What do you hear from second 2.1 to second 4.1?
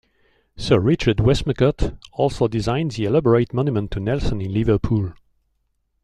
also designed the elaborate monument to